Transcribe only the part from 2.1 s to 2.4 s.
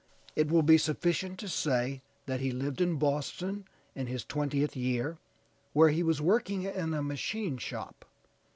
that